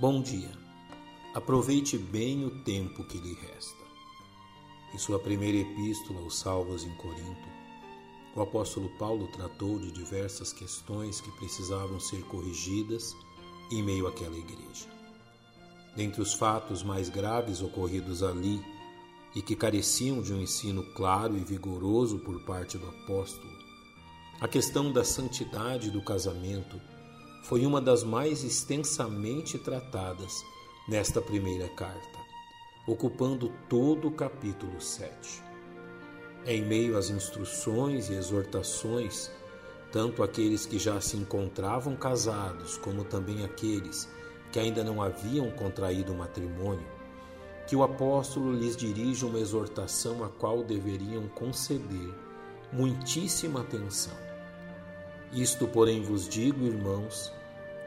[0.00, 0.50] Bom dia.
[1.34, 3.84] Aproveite bem o tempo que lhe resta.
[4.94, 7.48] Em sua primeira epístola aos Salvos em Corinto,
[8.34, 13.14] o apóstolo Paulo tratou de diversas questões que precisavam ser corrigidas
[13.70, 14.88] em meio àquela igreja.
[15.94, 18.58] Dentre os fatos mais graves ocorridos ali
[19.36, 23.52] e que careciam de um ensino claro e vigoroso por parte do apóstolo,
[24.40, 26.80] a questão da santidade do casamento
[27.42, 30.32] foi uma das mais extensamente tratadas
[30.88, 32.18] nesta primeira carta,
[32.86, 35.42] ocupando todo o capítulo 7.
[36.46, 39.30] Em meio às instruções e exortações,
[39.92, 44.08] tanto aqueles que já se encontravam casados, como também aqueles
[44.52, 46.86] que ainda não haviam contraído matrimônio,
[47.66, 52.14] que o apóstolo lhes dirige uma exortação a qual deveriam conceder
[52.72, 54.29] muitíssima atenção.
[55.32, 57.32] Isto, porém, vos digo, irmãos,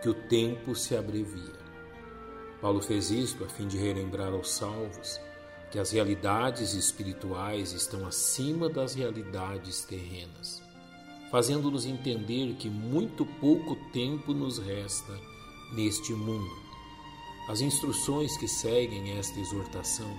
[0.02, 1.64] que o tempo se abrevia.
[2.62, 5.20] Paulo fez isto a fim de relembrar aos salvos
[5.70, 10.62] que as realidades espirituais estão acima das realidades terrenas,
[11.30, 15.20] fazendo-nos entender que muito pouco tempo nos resta
[15.74, 16.56] neste mundo.
[17.50, 20.10] As instruções que seguem esta exortação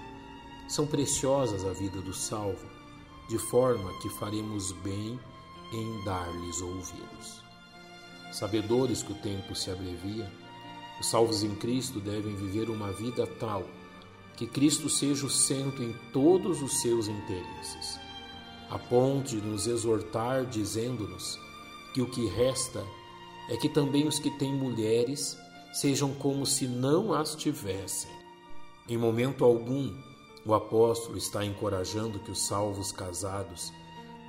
[0.69, 2.69] são preciosas à vida do salvo,
[3.31, 5.19] de forma que faremos bem
[5.73, 7.43] em dar-lhes ouvidos.
[8.33, 10.31] Sabedores que o tempo se abrevia,
[11.01, 13.65] os salvos em Cristo devem viver uma vida tal
[14.37, 18.01] que Cristo seja o centro em todos os seus interesses,
[18.69, 21.39] a ponto de nos exortar dizendo-nos
[21.93, 22.85] que o que resta
[23.49, 25.39] é que também os que têm mulheres
[25.73, 28.11] sejam como se não as tivessem.
[28.89, 29.95] Em momento algum,
[30.45, 33.73] o apóstolo está encorajando que os salvos casados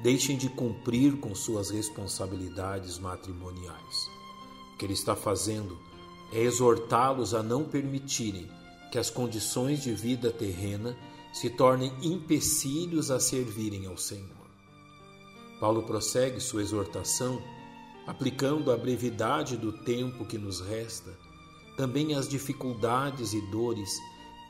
[0.01, 4.09] deixem de cumprir com suas responsabilidades matrimoniais.
[4.73, 5.77] O que ele está fazendo
[6.31, 8.49] é exortá-los a não permitirem
[8.91, 10.97] que as condições de vida terrena
[11.33, 14.45] se tornem empecilhos a servirem ao Senhor.
[15.59, 17.41] Paulo prossegue sua exortação
[18.05, 21.11] aplicando a brevidade do tempo que nos resta,
[21.75, 23.97] também as dificuldades e dores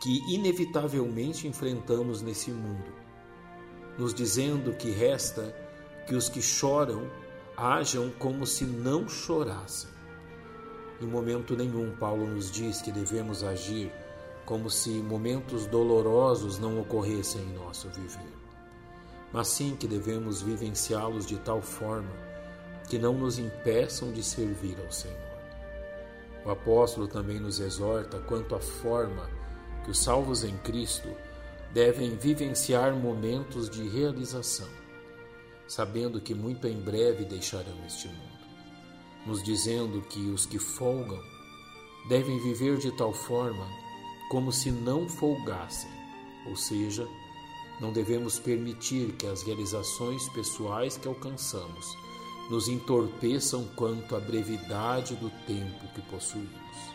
[0.01, 3.04] que inevitavelmente enfrentamos nesse mundo
[3.97, 5.55] nos dizendo que resta
[6.07, 7.09] que os que choram
[7.57, 9.89] hajam como se não chorassem.
[11.01, 13.91] Em momento nenhum, Paulo nos diz que devemos agir
[14.45, 18.33] como se momentos dolorosos não ocorressem em nosso viver,
[19.33, 22.11] mas sim que devemos vivenciá-los de tal forma
[22.87, 25.17] que não nos impeçam de servir ao Senhor.
[26.45, 29.27] O apóstolo também nos exorta quanto à forma
[29.83, 31.09] que os salvos em Cristo
[31.75, 34.69] devem vivenciar momentos de realização,
[35.67, 38.45] sabendo que muito em breve deixarão este mundo,
[39.25, 41.21] nos dizendo que os que folgam
[42.07, 43.67] devem viver de tal forma
[44.31, 45.91] como se não folgassem,
[46.47, 47.05] ou seja,
[47.81, 51.85] não devemos permitir que as realizações pessoais que alcançamos
[52.49, 56.94] nos entorpeçam quanto à brevidade do tempo que possuímos.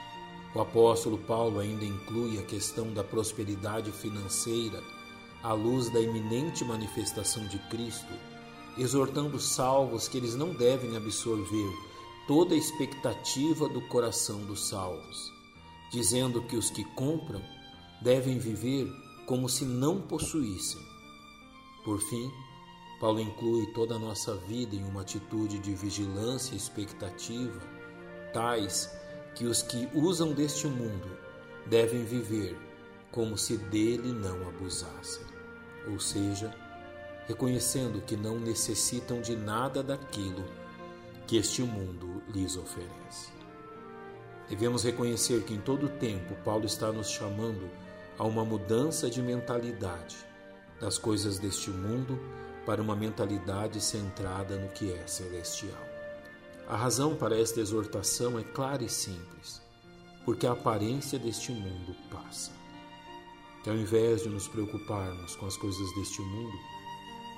[0.55, 4.83] O apóstolo Paulo ainda inclui a questão da prosperidade financeira
[5.43, 8.13] à luz da iminente manifestação de Cristo,
[8.77, 11.71] exortando os salvos que eles não devem absorver
[12.27, 15.33] toda a expectativa do coração dos salvos,
[15.93, 17.43] dizendo que os que compram
[18.03, 18.91] devem viver
[19.27, 20.81] como se não possuíssem.
[21.85, 22.31] Por fim,
[23.01, 27.61] Paulo inclui toda a nossa vida em uma atitude de vigilância e expectativa,
[28.33, 28.91] tais
[29.35, 31.17] que os que usam deste mundo
[31.67, 32.57] devem viver
[33.11, 35.25] como se dele não abusassem,
[35.89, 36.55] ou seja,
[37.27, 40.45] reconhecendo que não necessitam de nada daquilo
[41.27, 43.33] que este mundo lhes oferece.
[44.49, 47.71] Devemos reconhecer que em todo tempo Paulo está nos chamando
[48.19, 50.17] a uma mudança de mentalidade
[50.81, 52.19] das coisas deste mundo
[52.67, 55.90] para uma mentalidade centrada no que é celestial.
[56.71, 59.61] A razão para esta exortação é clara e simples,
[60.25, 62.53] porque a aparência deste mundo passa.
[63.65, 66.57] Que ao invés de nos preocuparmos com as coisas deste mundo,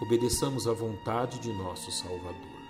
[0.02, 2.61] obedeçamos à vontade de nosso Salvador.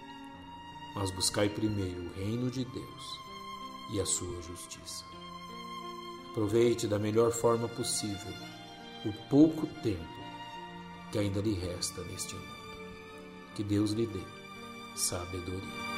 [0.94, 3.04] Mas buscai primeiro o reino de Deus
[3.92, 5.04] e a sua justiça.
[6.30, 8.32] Aproveite da melhor forma possível
[9.04, 10.22] o pouco tempo
[11.10, 12.62] que ainda lhe resta neste mundo.
[13.56, 14.22] Que Deus lhe dê
[14.94, 15.91] sabedoria.